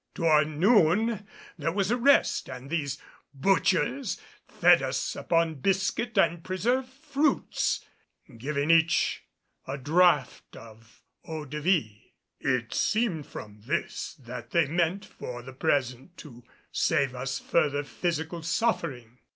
[0.15, 1.27] Toward noon
[1.59, 2.97] there was a rest and these
[3.35, 7.85] butchers fed us upon biscuit and preserved fruits,
[8.39, 9.23] giving each
[9.67, 12.13] a draught of eau de vie.
[12.39, 18.41] It seemed from this that they meant for the present to save us further physical
[18.41, 19.19] suffering.